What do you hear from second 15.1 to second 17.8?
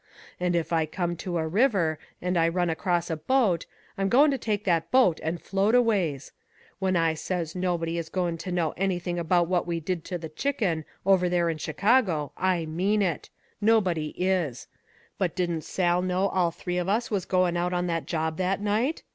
But didn't Sal know all three of us was goin' out